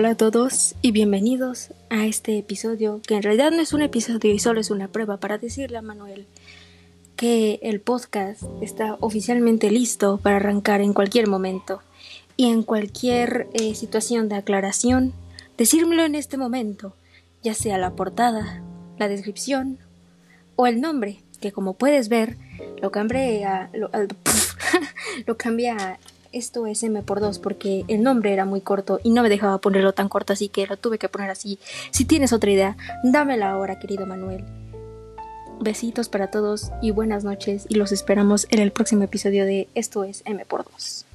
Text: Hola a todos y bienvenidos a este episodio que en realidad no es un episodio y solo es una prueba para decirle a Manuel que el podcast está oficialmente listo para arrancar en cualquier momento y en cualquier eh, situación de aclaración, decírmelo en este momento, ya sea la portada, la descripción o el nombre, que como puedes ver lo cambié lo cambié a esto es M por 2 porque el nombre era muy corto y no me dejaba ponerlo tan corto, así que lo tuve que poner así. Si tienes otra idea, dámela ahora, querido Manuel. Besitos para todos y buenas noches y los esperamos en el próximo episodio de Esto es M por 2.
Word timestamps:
Hola 0.00 0.12
a 0.12 0.16
todos 0.16 0.76
y 0.80 0.92
bienvenidos 0.92 1.74
a 1.90 2.06
este 2.06 2.38
episodio 2.38 3.02
que 3.06 3.16
en 3.16 3.22
realidad 3.22 3.50
no 3.50 3.60
es 3.60 3.74
un 3.74 3.82
episodio 3.82 4.32
y 4.32 4.38
solo 4.38 4.58
es 4.58 4.70
una 4.70 4.88
prueba 4.88 5.18
para 5.18 5.36
decirle 5.36 5.76
a 5.76 5.82
Manuel 5.82 6.26
que 7.16 7.60
el 7.62 7.82
podcast 7.82 8.44
está 8.62 8.96
oficialmente 9.00 9.70
listo 9.70 10.16
para 10.16 10.36
arrancar 10.36 10.80
en 10.80 10.94
cualquier 10.94 11.28
momento 11.28 11.82
y 12.38 12.48
en 12.48 12.62
cualquier 12.62 13.48
eh, 13.52 13.74
situación 13.74 14.30
de 14.30 14.36
aclaración, 14.36 15.12
decírmelo 15.58 16.02
en 16.06 16.14
este 16.14 16.38
momento, 16.38 16.94
ya 17.42 17.52
sea 17.52 17.76
la 17.76 17.90
portada, 17.90 18.62
la 18.96 19.06
descripción 19.06 19.76
o 20.56 20.66
el 20.66 20.80
nombre, 20.80 21.20
que 21.42 21.52
como 21.52 21.74
puedes 21.74 22.08
ver 22.08 22.38
lo 22.80 22.90
cambié 22.90 23.46
lo 25.26 25.36
cambié 25.36 25.72
a 25.72 25.98
esto 26.32 26.66
es 26.66 26.82
M 26.82 27.02
por 27.02 27.20
2 27.20 27.38
porque 27.38 27.84
el 27.88 28.02
nombre 28.02 28.32
era 28.32 28.44
muy 28.44 28.60
corto 28.60 29.00
y 29.02 29.10
no 29.10 29.22
me 29.22 29.28
dejaba 29.28 29.58
ponerlo 29.58 29.92
tan 29.92 30.08
corto, 30.08 30.32
así 30.32 30.48
que 30.48 30.66
lo 30.66 30.76
tuve 30.76 30.98
que 30.98 31.08
poner 31.08 31.30
así. 31.30 31.58
Si 31.90 32.04
tienes 32.04 32.32
otra 32.32 32.50
idea, 32.50 32.76
dámela 33.02 33.50
ahora, 33.50 33.78
querido 33.78 34.06
Manuel. 34.06 34.44
Besitos 35.60 36.08
para 36.08 36.30
todos 36.30 36.70
y 36.80 36.90
buenas 36.90 37.24
noches 37.24 37.66
y 37.68 37.74
los 37.74 37.92
esperamos 37.92 38.46
en 38.50 38.60
el 38.60 38.72
próximo 38.72 39.02
episodio 39.02 39.44
de 39.44 39.68
Esto 39.74 40.04
es 40.04 40.22
M 40.24 40.44
por 40.46 40.64
2. 40.64 41.06